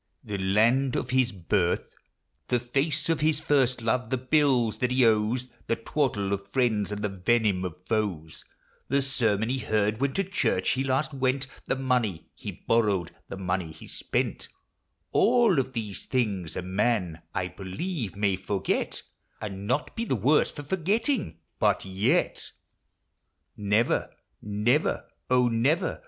[0.23, 1.93] The land of his birth;
[2.47, 6.91] The face of his first love; the bills that he owes; The twaddle of friends,
[6.91, 8.43] and venom of foes;
[8.87, 13.37] The sermon he heard when to church he last went; The money he borrowed, the
[13.37, 14.47] money he spent;
[15.11, 19.03] All of these things a man, I believe, may forget,
[19.39, 22.49] And not be the worse for forgetting; but yet
[23.55, 24.09] Never,
[24.41, 25.99] never, oh, never